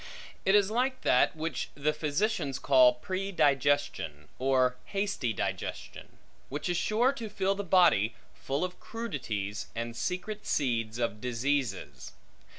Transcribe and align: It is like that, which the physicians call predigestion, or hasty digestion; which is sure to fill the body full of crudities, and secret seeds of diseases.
It 0.45 0.55
is 0.55 0.71
like 0.71 1.01
that, 1.01 1.35
which 1.35 1.69
the 1.75 1.93
physicians 1.93 2.57
call 2.57 2.95
predigestion, 2.95 4.29
or 4.39 4.75
hasty 4.85 5.31
digestion; 5.31 6.17
which 6.49 6.69
is 6.69 6.75
sure 6.75 7.13
to 7.13 7.29
fill 7.29 7.53
the 7.53 7.63
body 7.63 8.15
full 8.33 8.63
of 8.63 8.79
crudities, 8.79 9.67
and 9.75 9.95
secret 9.95 10.47
seeds 10.47 10.97
of 10.97 11.21
diseases. 11.21 12.13